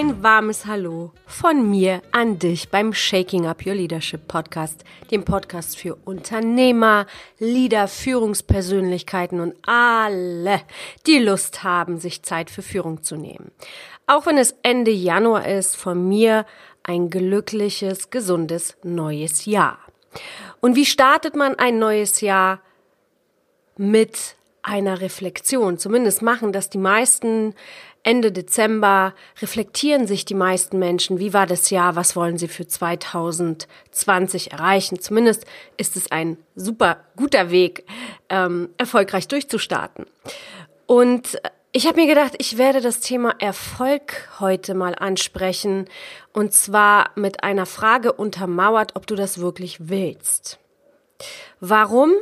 [0.00, 5.76] Ein warmes Hallo von mir an dich beim Shaking Up Your Leadership Podcast, dem Podcast
[5.76, 7.04] für Unternehmer,
[7.38, 10.62] Leader, Führungspersönlichkeiten und alle,
[11.06, 13.50] die Lust haben, sich Zeit für Führung zu nehmen.
[14.06, 16.46] Auch wenn es Ende Januar ist, von mir
[16.82, 19.80] ein glückliches, gesundes neues Jahr.
[20.62, 22.62] Und wie startet man ein neues Jahr?
[23.76, 25.78] Mit einer Reflexion.
[25.78, 27.54] Zumindest machen das die meisten
[28.02, 32.66] Ende Dezember reflektieren sich die meisten Menschen, wie war das Jahr, was wollen sie für
[32.66, 35.00] 2020 erreichen.
[35.00, 35.44] Zumindest
[35.76, 37.84] ist es ein super guter Weg,
[38.30, 40.06] ähm, erfolgreich durchzustarten.
[40.86, 41.38] Und
[41.72, 45.86] ich habe mir gedacht, ich werde das Thema Erfolg heute mal ansprechen
[46.32, 50.58] und zwar mit einer Frage untermauert, ob du das wirklich willst.
[51.60, 52.12] Warum?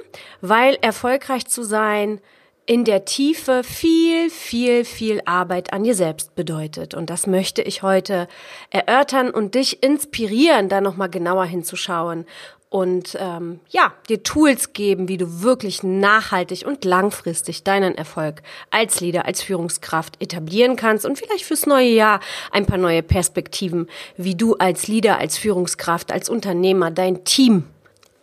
[0.40, 2.20] Weil erfolgreich zu sein
[2.68, 6.92] in der Tiefe viel, viel, viel Arbeit an dir selbst bedeutet.
[6.92, 8.28] Und das möchte ich heute
[8.68, 12.26] erörtern und dich inspirieren, da nochmal genauer hinzuschauen
[12.68, 19.00] und ähm, ja, dir Tools geben, wie du wirklich nachhaltig und langfristig deinen Erfolg als
[19.00, 24.34] Leader, als Führungskraft etablieren kannst und vielleicht fürs neue Jahr ein paar neue Perspektiven, wie
[24.34, 27.64] du als Leader, als Führungskraft, als Unternehmer dein Team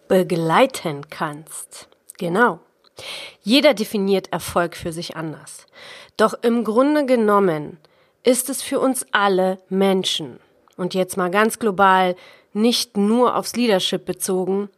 [0.07, 1.87] begleiten kannst.
[2.19, 2.59] Genau.
[3.41, 5.65] Jeder definiert Erfolg für sich anders.
[6.17, 7.77] Doch im Grunde genommen
[8.23, 10.39] ist es für uns alle Menschen,
[10.77, 12.15] und jetzt mal ganz global,
[12.53, 14.69] nicht nur aufs Leadership bezogen,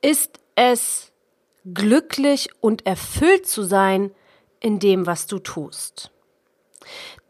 [0.00, 1.12] ist es
[1.74, 4.10] glücklich und erfüllt zu sein
[4.60, 6.10] in dem, was du tust.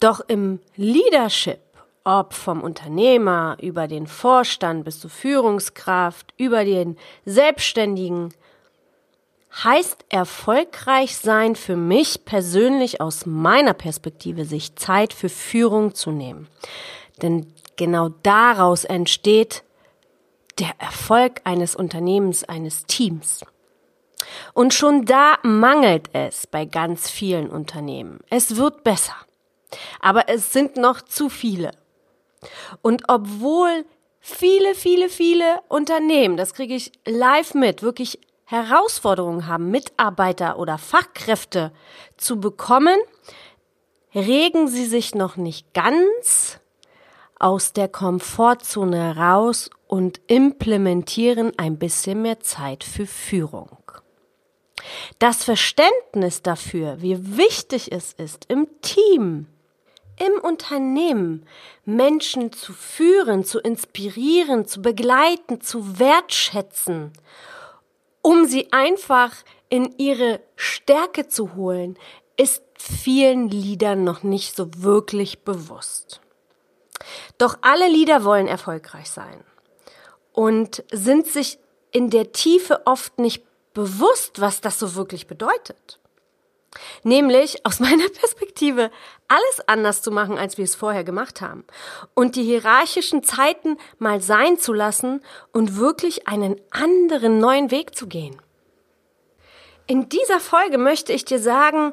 [0.01, 1.61] Doch im Leadership,
[2.05, 8.35] ob vom Unternehmer über den Vorstand bis zur Führungskraft, über den Selbstständigen,
[9.53, 16.49] heißt erfolgreich sein für mich persönlich aus meiner Perspektive, sich Zeit für Führung zu nehmen.
[17.21, 19.63] Denn genau daraus entsteht
[20.59, 23.45] der Erfolg eines Unternehmens, eines Teams.
[24.55, 28.21] Und schon da mangelt es bei ganz vielen Unternehmen.
[28.31, 29.17] Es wird besser.
[30.01, 31.73] Aber es sind noch zu viele.
[32.83, 33.85] Und obwohl
[34.21, 41.73] viele, viele, viele Unternehmen, das kriege ich live mit, wirklich Herausforderungen haben, Mitarbeiter oder Fachkräfte
[42.17, 42.99] zu bekommen,
[44.15, 46.61] regen sie sich noch nicht ganz
[47.39, 53.79] aus der Komfortzone raus und implementieren ein bisschen mehr Zeit für Führung.
[55.19, 59.47] Das Verständnis dafür, wie wichtig es ist, im Team,
[60.19, 61.47] im Unternehmen
[61.85, 67.13] Menschen zu führen, zu inspirieren, zu begleiten, zu wertschätzen
[68.23, 69.35] um sie einfach
[69.69, 71.99] in ihre Stärke zu holen,
[72.37, 76.21] ist vielen Liedern noch nicht so wirklich bewusst.
[77.39, 79.45] Doch alle Lieder wollen erfolgreich sein
[80.33, 81.59] und sind sich
[81.91, 83.45] in der Tiefe oft nicht
[83.75, 85.99] bewusst, was das so wirklich bedeutet.
[87.03, 88.91] Nämlich aus meiner Perspektive
[89.29, 91.65] alles anders zu machen, als wir es vorher gemacht haben.
[92.15, 95.23] Und die hierarchischen Zeiten mal sein zu lassen
[95.53, 98.41] und wirklich einen anderen neuen Weg zu gehen.
[99.87, 101.93] In dieser Folge möchte ich dir sagen,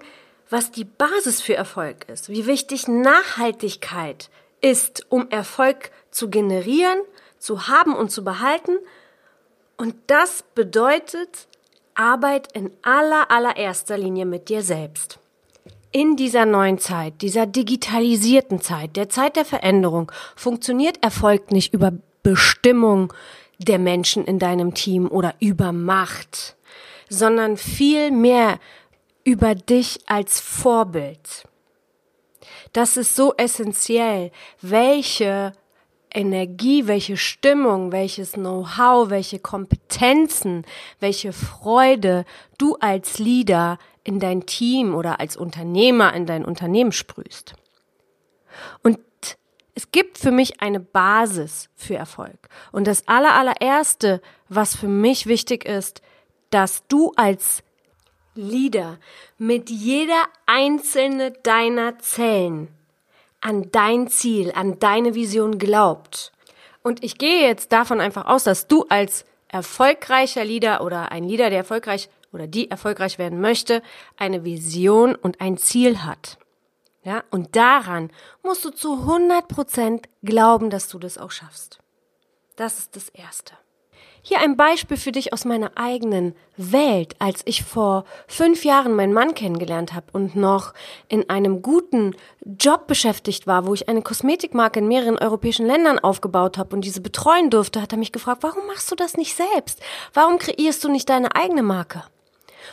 [0.50, 4.29] was die Basis für Erfolg ist, wie wichtig Nachhaltigkeit
[4.61, 7.00] ist, um Erfolg zu generieren,
[7.38, 8.78] zu haben und zu behalten.
[9.78, 11.47] Und das bedeutet,
[11.99, 15.19] Arbeit in aller, allererster Linie mit dir selbst.
[15.91, 21.91] In dieser neuen Zeit, dieser digitalisierten Zeit, der Zeit der Veränderung, funktioniert Erfolg nicht über
[22.23, 23.11] Bestimmung
[23.57, 26.55] der Menschen in deinem Team oder über Macht,
[27.09, 28.59] sondern viel mehr
[29.25, 31.47] über dich als Vorbild.
[32.71, 34.31] Das ist so essentiell,
[34.61, 35.51] welche
[36.14, 40.66] Energie, welche Stimmung, welches Know-how, welche Kompetenzen,
[41.00, 42.25] welche Freude
[42.58, 47.53] du als Leader in dein Team oder als Unternehmer in dein Unternehmen sprühst.
[48.82, 49.00] Und
[49.76, 52.50] es gibt für mich eine Basis für Erfolg.
[52.72, 56.02] Und das aller, allererste, was für mich wichtig ist,
[56.50, 57.64] dass du als
[58.35, 58.97] Leader
[59.38, 62.70] mit jeder einzelne deiner Zellen
[63.41, 66.32] an dein Ziel, an deine Vision glaubt.
[66.82, 71.50] Und ich gehe jetzt davon einfach aus, dass du als erfolgreicher Leader oder ein Leader,
[71.50, 73.82] der erfolgreich oder die erfolgreich werden möchte,
[74.18, 76.38] eine Vision und ein Ziel hat.
[77.03, 78.12] Ja, und daran
[78.44, 81.80] musst du zu 100 Prozent glauben, dass du das auch schaffst.
[82.56, 83.53] Das ist das Erste.
[84.29, 89.11] Hier ein Beispiel für dich aus meiner eigenen Welt, als ich vor fünf Jahren meinen
[89.11, 90.76] Mann kennengelernt habe und noch
[91.08, 92.16] in einem guten
[92.46, 97.02] Job beschäftigt war, wo ich eine Kosmetikmarke in mehreren europäischen Ländern aufgebaut habe und diese
[97.02, 99.81] betreuen durfte, hat er mich gefragt, warum machst du das nicht selbst?
[100.14, 102.03] Warum kreierst du nicht deine eigene Marke?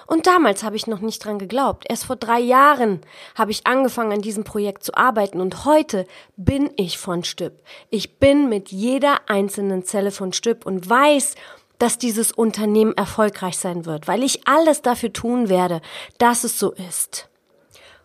[0.07, 1.85] Und damals habe ich noch nicht dran geglaubt.
[1.89, 3.01] Erst vor drei Jahren
[3.35, 6.07] habe ich angefangen, an diesem Projekt zu arbeiten und heute
[6.37, 7.63] bin ich von Stüpp.
[7.91, 11.35] Ich bin mit jeder einzelnen Zelle von Stüpp und weiß,
[11.79, 15.81] dass dieses Unternehmen erfolgreich sein wird, weil ich alles dafür tun werde,
[16.19, 17.29] dass es so ist.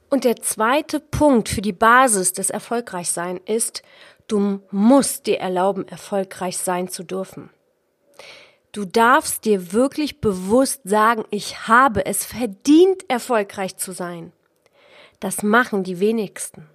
[0.10, 3.82] Und der zweite Punkt für die Basis des Erfolgreichsein ist,
[4.28, 7.50] du musst dir erlauben, erfolgreich sein zu dürfen.
[8.72, 14.32] Du darfst dir wirklich bewusst sagen, ich habe es verdient, erfolgreich zu sein.
[15.20, 16.68] Das machen die wenigsten.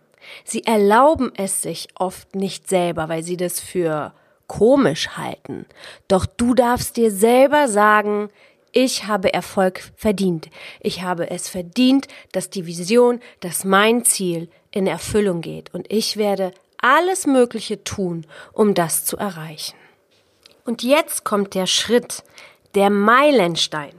[0.44, 4.12] Sie erlauben es sich oft nicht selber, weil sie das für
[4.46, 5.64] komisch halten.
[6.06, 8.28] Doch du darfst dir selber sagen,
[8.72, 10.50] ich habe Erfolg verdient.
[10.80, 15.72] Ich habe es verdient, dass die Vision, dass mein Ziel in Erfüllung geht.
[15.72, 19.76] Und ich werde alles Mögliche tun, um das zu erreichen.
[20.66, 22.24] Und jetzt kommt der Schritt,
[22.74, 23.92] der Meilenstein,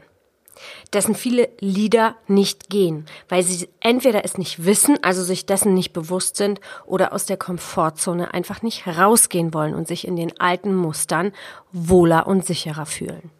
[0.91, 5.93] dessen viele Lieder nicht gehen, weil sie entweder es nicht wissen, also sich dessen nicht
[5.93, 10.75] bewusst sind, oder aus der Komfortzone einfach nicht rausgehen wollen und sich in den alten
[10.75, 11.31] Mustern
[11.71, 13.31] wohler und sicherer fühlen.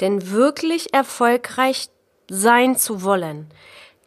[0.00, 1.88] Denn wirklich erfolgreich
[2.30, 3.50] sein zu wollen,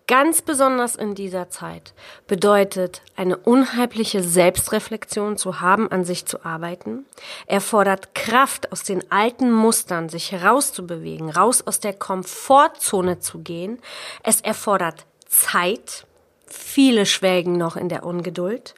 [0.07, 1.93] Ganz besonders in dieser Zeit
[2.27, 7.05] bedeutet eine unheimliche Selbstreflexion zu haben, an sich zu arbeiten.
[7.47, 13.79] Er fordert Kraft aus den alten Mustern, sich herauszubewegen, raus aus der Komfortzone zu gehen.
[14.23, 16.05] Es erfordert Zeit.
[16.47, 18.75] Viele schwelgen noch in der Ungeduld.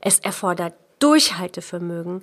[0.00, 2.22] Es erfordert Durchhaltevermögen,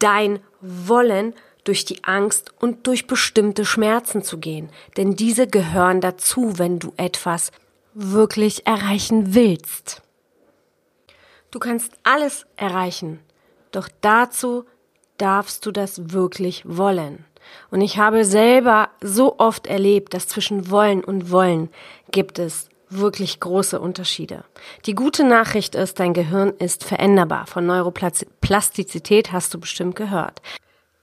[0.00, 1.32] dein Wollen
[1.62, 4.68] durch die Angst und durch bestimmte Schmerzen zu gehen.
[4.96, 7.52] Denn diese gehören dazu, wenn du etwas
[7.98, 10.02] wirklich erreichen willst.
[11.50, 13.20] Du kannst alles erreichen,
[13.72, 14.64] doch dazu
[15.16, 17.24] darfst du das wirklich wollen.
[17.70, 21.70] Und ich habe selber so oft erlebt, dass zwischen wollen und wollen
[22.10, 24.44] gibt es wirklich große Unterschiede.
[24.86, 27.46] Die gute Nachricht ist, dein Gehirn ist veränderbar.
[27.46, 30.40] Von Neuroplastizität hast du bestimmt gehört.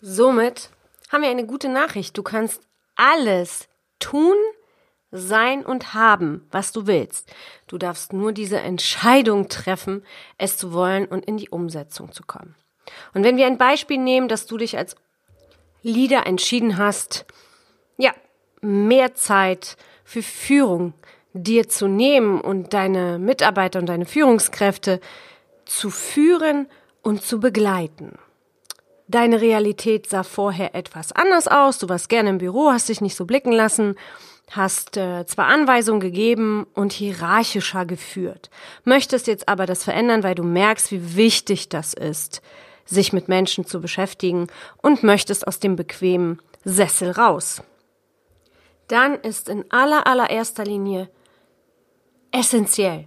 [0.02, 0.70] Somit
[1.12, 2.18] haben wir eine gute Nachricht.
[2.18, 2.62] Du kannst
[2.96, 3.68] alles
[4.00, 4.36] tun,
[5.18, 7.32] sein und haben, was du willst.
[7.68, 10.04] Du darfst nur diese Entscheidung treffen,
[10.38, 12.56] es zu wollen und in die Umsetzung zu kommen.
[13.14, 14.96] Und wenn wir ein Beispiel nehmen, dass du dich als
[15.82, 17.26] Leader entschieden hast,
[17.98, 18.12] ja,
[18.62, 20.94] mehr Zeit für Führung
[21.34, 25.02] dir zu nehmen und deine Mitarbeiter und deine Führungskräfte
[25.66, 26.68] zu führen
[27.02, 28.18] und zu begleiten.
[29.08, 33.16] Deine Realität sah vorher etwas anders aus, du warst gerne im Büro, hast dich nicht
[33.16, 33.96] so blicken lassen
[34.52, 38.50] hast äh, zwar Anweisungen gegeben und hierarchischer geführt,
[38.84, 42.42] möchtest jetzt aber das verändern, weil du merkst, wie wichtig das ist,
[42.86, 44.48] sich mit Menschen zu beschäftigen
[44.82, 47.62] und möchtest aus dem bequemen Sessel raus.
[48.88, 51.10] Dann ist in aller allererster Linie
[52.32, 53.06] essentiell,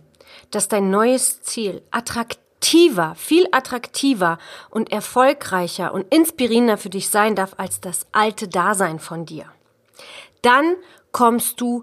[0.50, 4.38] dass dein neues Ziel attraktiver, viel attraktiver
[4.70, 9.46] und erfolgreicher und inspirierender für dich sein darf als das alte Dasein von dir.
[10.42, 10.76] Dann
[11.18, 11.82] kommst du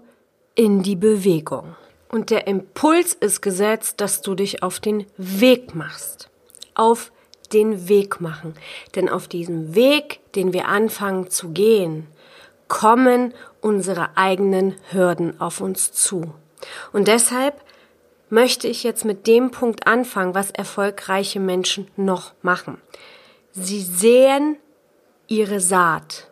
[0.54, 1.76] in die Bewegung.
[2.08, 6.30] Und der Impuls ist gesetzt, dass du dich auf den Weg machst.
[6.74, 7.12] Auf
[7.52, 8.54] den Weg machen.
[8.94, 12.06] Denn auf diesem Weg, den wir anfangen zu gehen,
[12.68, 16.32] kommen unsere eigenen Hürden auf uns zu.
[16.94, 17.60] Und deshalb
[18.30, 22.80] möchte ich jetzt mit dem Punkt anfangen, was erfolgreiche Menschen noch machen.
[23.52, 24.56] Sie sehen
[25.28, 26.30] ihre Saat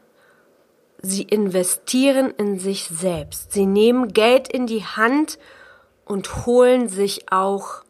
[1.06, 3.52] Sie investieren in sich selbst.
[3.52, 5.38] Sie nehmen Geld in die Hand
[6.06, 7.82] und holen sich auch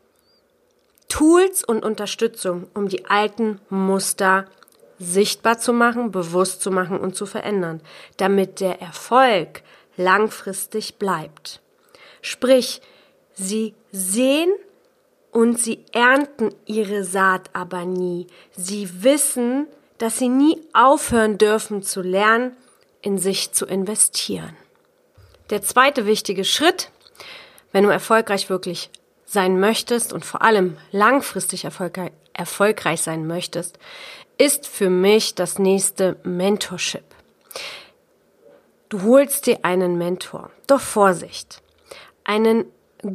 [1.08, 4.46] Tools und Unterstützung, um die alten Muster
[4.98, 7.80] sichtbar zu machen, bewusst zu machen und zu verändern,
[8.16, 9.62] damit der Erfolg
[9.96, 11.60] langfristig bleibt.
[12.20, 12.82] Sprich,
[13.32, 14.52] sie sehen
[15.30, 18.26] und sie ernten ihre Saat aber nie.
[18.56, 19.68] Sie wissen,
[19.98, 22.56] dass sie nie aufhören dürfen zu lernen
[23.04, 24.56] in sich zu investieren.
[25.50, 26.90] Der zweite wichtige Schritt,
[27.70, 28.90] wenn du erfolgreich wirklich
[29.26, 33.78] sein möchtest und vor allem langfristig erfolgreich, sein möchtest,
[34.38, 37.04] ist für mich das nächste Mentorship.
[38.88, 40.50] Du holst dir einen Mentor.
[40.66, 41.62] Doch Vorsicht.
[42.24, 42.64] Einen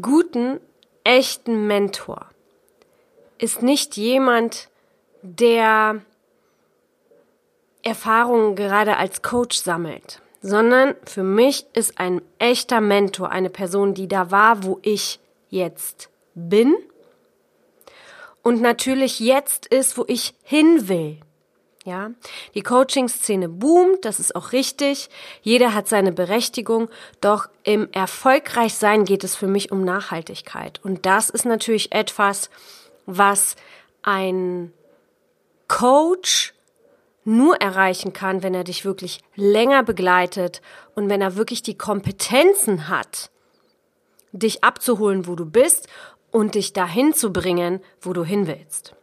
[0.01, 0.59] guten,
[1.03, 2.27] echten Mentor
[3.39, 4.69] ist nicht jemand,
[5.21, 6.01] der
[7.83, 14.07] Erfahrungen gerade als Coach sammelt, sondern für mich ist ein echter Mentor eine Person, die
[14.07, 15.19] da war, wo ich
[15.49, 16.75] jetzt bin
[18.43, 21.17] und natürlich jetzt ist, wo ich hin will.
[21.85, 22.11] Ja,
[22.53, 25.09] die Coaching-Szene boomt, das ist auch richtig.
[25.41, 26.89] Jeder hat seine Berechtigung.
[27.21, 30.79] Doch im Erfolgreichsein geht es für mich um Nachhaltigkeit.
[30.83, 32.49] Und das ist natürlich etwas,
[33.05, 33.55] was
[34.03, 34.73] ein
[35.67, 36.53] Coach
[37.29, 40.61] nur erreichen kann, wenn er dich wirklich länger begleitet
[40.95, 43.31] und wenn er wirklich die Kompetenzen hat,
[44.31, 45.87] dich abzuholen, wo du bist
[46.31, 48.95] und dich dahin zu bringen, wo du hin willst.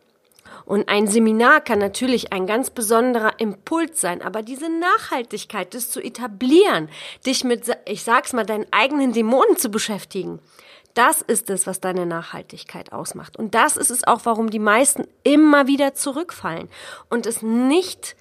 [0.65, 6.01] Und ein Seminar kann natürlich ein ganz besonderer Impuls sein, aber diese Nachhaltigkeit, das zu
[6.01, 6.89] etablieren,
[7.25, 10.41] dich mit, ich sag's mal, deinen eigenen Dämonen zu beschäftigen,
[10.97, 13.37] das ist es, was deine Nachhaltigkeit ausmacht.
[13.37, 16.69] Und das ist es auch, warum die meisten immer wieder zurückfallen
[17.11, 18.17] und es nicht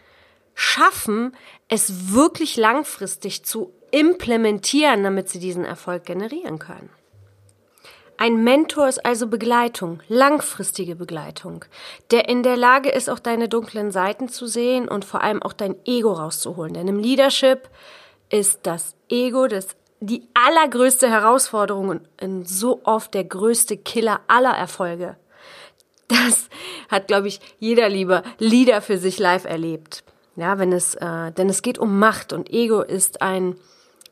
[0.54, 1.36] schaffen,
[1.68, 6.90] es wirklich langfristig zu implementieren, damit sie diesen Erfolg generieren können.
[8.18, 11.66] Ein Mentor ist also Begleitung, langfristige Begleitung,
[12.12, 15.52] der in der Lage ist, auch deine dunklen Seiten zu sehen und vor allem auch
[15.52, 16.74] dein Ego rauszuholen.
[16.74, 17.70] Denn im Leadership
[18.30, 25.18] ist das Ego das, die allergrößte Herausforderung und so oft der größte Killer aller Erfolge.
[26.08, 26.50] Das
[26.90, 30.04] hat, glaube ich, jeder lieber Leader für sich live erlebt.
[30.36, 33.56] Ja, wenn es, äh, denn es geht um Macht und Ego ist ein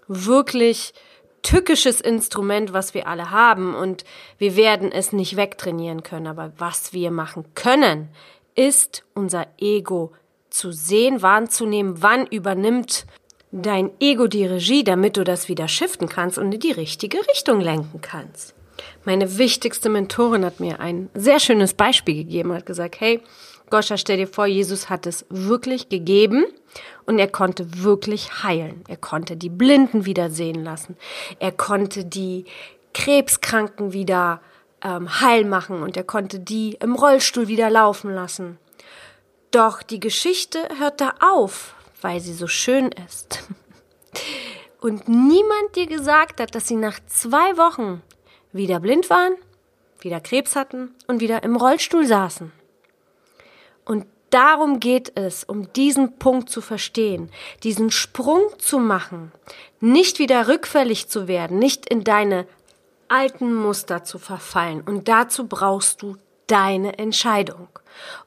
[0.08, 0.94] wirklich
[1.42, 4.06] tückisches Instrument, was wir alle haben und
[4.38, 6.28] wir werden es nicht wegtrainieren können.
[6.28, 8.10] Aber was wir machen können,
[8.56, 10.14] ist unser Ego
[10.50, 13.06] zu sehen, wahrzunehmen, wann übernimmt
[13.54, 17.62] dein Ego die Regie, damit du das wieder shiften kannst und in die richtige Richtung
[17.62, 18.56] lenken kannst.
[19.06, 23.22] Meine wichtigste Mentorin hat mir ein sehr schönes Beispiel gegeben, hat gesagt, hey,
[23.70, 26.46] Goscha, stell dir vor, Jesus hat es wirklich gegeben
[27.06, 28.84] und er konnte wirklich heilen.
[28.88, 30.98] Er konnte die Blinden wieder sehen lassen.
[31.40, 32.46] Er konnte die
[32.94, 34.42] Krebskranken wieder
[34.84, 38.58] ähm, heil machen und er konnte die im Rollstuhl wieder laufen lassen.
[39.52, 43.44] Doch die Geschichte hört da auf, weil sie so schön ist.
[44.82, 48.02] Und niemand dir gesagt hat, dass sie nach zwei Wochen
[48.52, 49.36] wieder blind waren,
[50.02, 52.52] wieder Krebs hatten und wieder im Rollstuhl saßen.
[53.86, 57.32] Und darum geht es, um diesen Punkt zu verstehen,
[57.64, 59.32] diesen Sprung zu machen,
[59.80, 62.46] nicht wieder rückfällig zu werden, nicht in deine
[63.08, 64.82] alten Muster zu verfallen.
[64.82, 67.68] Und dazu brauchst du deine Entscheidung.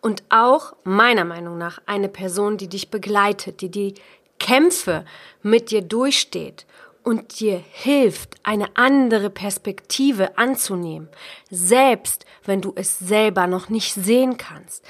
[0.00, 3.94] Und auch meiner Meinung nach eine Person, die dich begleitet, die die
[4.38, 5.04] Kämpfe
[5.42, 6.66] mit dir durchsteht
[7.02, 11.08] und dir hilft, eine andere Perspektive anzunehmen,
[11.50, 14.84] selbst wenn du es selber noch nicht sehen kannst,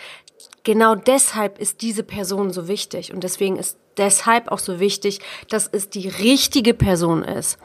[0.63, 5.69] genau deshalb ist diese Person so wichtig und deswegen ist deshalb auch so wichtig, dass
[5.71, 7.59] es die richtige Person ist,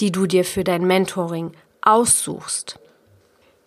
[0.00, 2.78] die du dir für dein Mentoring aussuchst.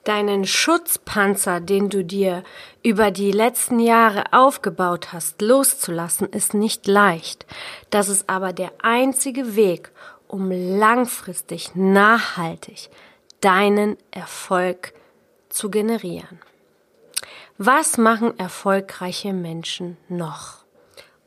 [0.03, 2.43] Deinen Schutzpanzer, den du dir
[2.81, 7.46] über die letzten Jahre aufgebaut hast, loszulassen, ist nicht leicht.
[7.91, 9.91] Das ist aber der einzige Weg,
[10.27, 12.89] um langfristig, nachhaltig
[13.41, 14.93] deinen Erfolg
[15.50, 16.39] zu generieren.
[17.60, 20.65] Was machen erfolgreiche Menschen noch?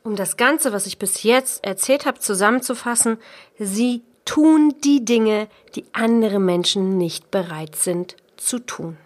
[0.03, 3.19] Um das Ganze, was ich bis jetzt erzählt habe, zusammenzufassen,
[3.57, 8.97] sie tun die Dinge, die andere Menschen nicht bereit sind zu tun.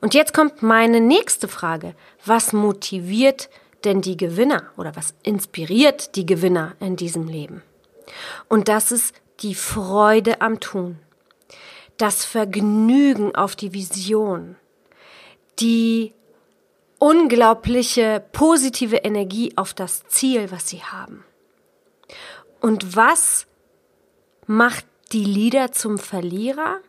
[0.00, 1.94] Und jetzt kommt meine nächste Frage.
[2.24, 3.48] Was motiviert
[3.84, 7.62] denn die Gewinner oder was inspiriert die Gewinner in diesem Leben?
[8.48, 10.98] Und das ist die Freude am Tun,
[11.96, 14.56] das Vergnügen auf die Vision,
[15.58, 16.12] die
[16.98, 21.24] unglaubliche positive Energie auf das Ziel, was sie haben.
[22.60, 23.46] Und was
[24.46, 26.80] macht die Lieder zum Verlierer?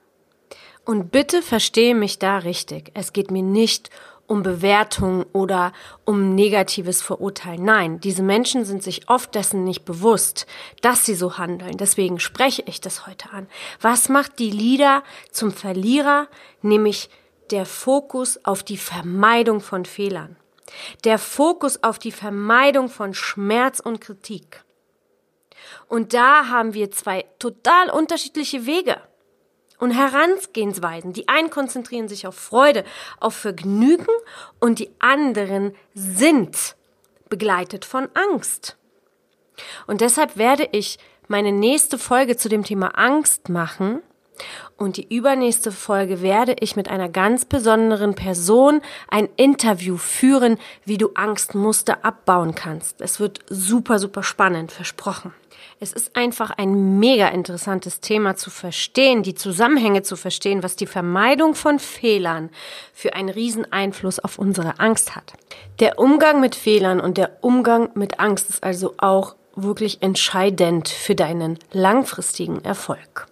[0.87, 2.91] Und bitte verstehe mich da richtig.
[2.93, 3.89] Es geht mir nicht
[4.25, 5.73] um Bewertung oder
[6.05, 7.61] um negatives Verurteilen.
[7.61, 10.47] Nein, diese Menschen sind sich oft dessen nicht bewusst,
[10.81, 11.75] dass sie so handeln.
[11.75, 13.47] Deswegen spreche ich das heute an.
[13.81, 16.29] Was macht die Lieder zum Verlierer?
[16.61, 17.09] Nämlich
[17.51, 20.37] der Fokus auf die Vermeidung von Fehlern.
[21.03, 24.63] Der Fokus auf die Vermeidung von Schmerz und Kritik.
[25.89, 29.01] Und da haben wir zwei total unterschiedliche Wege
[29.79, 31.13] und Herangehensweisen.
[31.13, 32.83] Die einen konzentrieren sich auf Freude,
[33.19, 34.07] auf Vergnügen
[34.59, 36.75] und die anderen sind
[37.29, 38.77] begleitet von Angst.
[39.85, 44.01] Und deshalb werde ich meine nächste Folge zu dem Thema Angst machen
[44.77, 50.97] Und die übernächste Folge werde ich mit einer ganz besonderen Person ein Interview führen, wie
[50.97, 53.01] du Angstmuster abbauen kannst.
[53.01, 55.33] Es wird super, super spannend, versprochen.
[55.79, 60.87] Es ist einfach ein mega interessantes Thema zu verstehen, die Zusammenhänge zu verstehen, was die
[60.87, 62.49] Vermeidung von Fehlern
[62.93, 65.33] für einen riesen Einfluss auf unsere Angst hat.
[65.79, 71.15] Der Umgang mit Fehlern und der Umgang mit Angst ist also auch wirklich entscheidend für
[71.15, 73.27] deinen langfristigen Erfolg.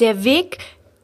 [0.00, 0.58] Der Weg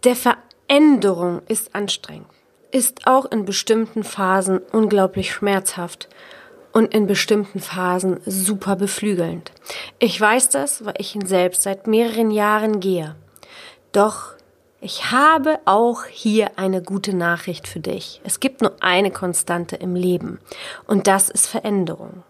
[0.04, 2.28] der Veränderung ist anstrengend,
[2.70, 6.08] ist auch in bestimmten Phasen unglaublich schmerzhaft
[6.72, 9.50] und in bestimmten Phasen super beflügelnd.
[9.98, 13.16] Ich weiß das, weil ich ihn selbst seit mehreren Jahren gehe.
[13.90, 14.34] Doch
[14.80, 18.20] ich habe auch hier eine gute Nachricht für dich.
[18.22, 20.38] Es gibt nur eine Konstante im Leben
[20.86, 22.22] und das ist Veränderung.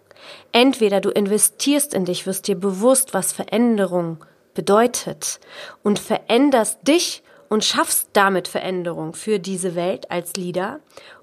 [0.53, 5.41] Entweder du investierst in dich, wirst dir bewusst, was Veränderung bedeutet
[5.83, 10.81] und veränderst dich und schaffst damit Veränderung für diese Welt als Leader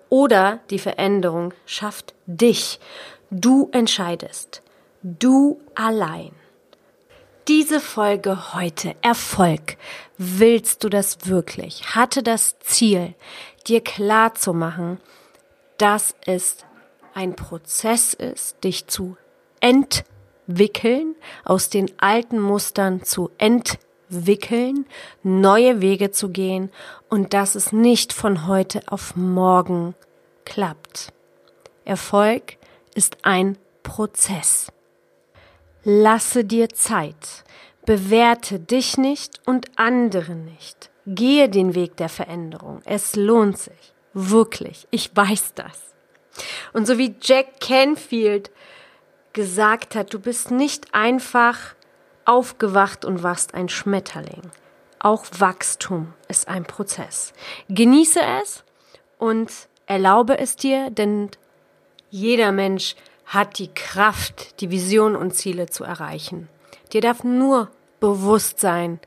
[0.10, 2.80] oder die Veränderung schafft dich.
[3.30, 4.62] Du entscheidest.
[5.02, 6.32] Du allein.
[7.48, 9.78] Diese Folge heute Erfolg.
[10.18, 11.96] Willst du das wirklich?
[11.96, 13.16] Hatte das Ziel,
[13.68, 15.00] dir klar zu machen,
[15.78, 16.58] dass es
[17.14, 19.18] ein Prozess ist, dich zu
[19.60, 20.12] entwickeln
[20.48, 24.86] entwickeln, aus den alten Mustern zu entwickeln,
[25.24, 26.72] neue Wege zu gehen
[27.10, 29.96] und dass es nicht von heute auf morgen
[30.46, 31.14] klappt.
[31.86, 32.58] Erfolg
[32.96, 34.72] ist ein Prozess.
[35.84, 37.44] Lasse dir Zeit.
[37.86, 40.92] Bewerte dich nicht und andere nicht.
[41.08, 42.82] Gehe den Weg der Veränderung.
[42.86, 43.94] Es lohnt sich.
[44.14, 44.88] Wirklich.
[44.92, 45.96] Ich weiß das.
[46.74, 48.52] Und so wie Jack Canfield
[49.34, 51.58] gesagt hat, du bist nicht einfach
[52.26, 54.42] aufgewacht und warst ein Schmetterling.
[55.00, 57.34] Auch Wachstum ist ein Prozess.
[57.70, 58.64] Genieße es
[59.18, 59.52] und
[59.88, 61.30] erlaube es dir, denn
[62.10, 62.96] jeder Mensch
[63.26, 66.50] hat die Kraft, die Vision und Ziele zu erreichen.
[66.94, 67.70] Dir darf nur
[68.00, 69.00] bewusst sein,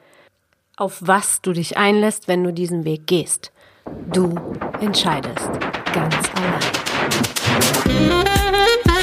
[0.76, 3.52] auf was du dich einlässt, wenn du diesen Weg gehst.
[4.10, 4.34] Du
[4.80, 5.50] entscheidest
[5.92, 8.24] ganz allein.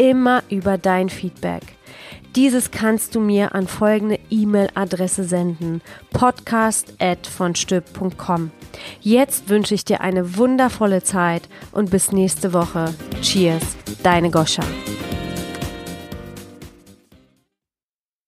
[0.00, 1.62] immer über dein Feedback.
[2.34, 5.82] Dieses kannst du mir an folgende E-Mail-Adresse senden:
[6.12, 8.50] podcast@vonstüb.com.
[9.00, 12.94] Jetzt wünsche ich dir eine wundervolle Zeit und bis nächste Woche.
[13.20, 14.62] Cheers, deine Goscha.